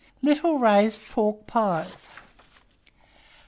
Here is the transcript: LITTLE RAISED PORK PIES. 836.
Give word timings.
LITTLE 0.23 0.57
RAISED 0.57 1.03
PORK 1.11 1.45
PIES. 1.45 2.09
836. 2.09 2.11